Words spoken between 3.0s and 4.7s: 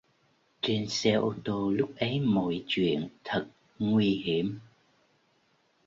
thật nguy hiểm